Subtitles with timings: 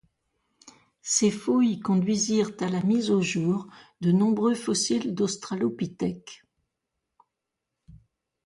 [1.03, 3.67] Ces fouilles conduisirent à la mise au jour
[3.99, 6.41] de nombreux fossiles d'Australopithèques.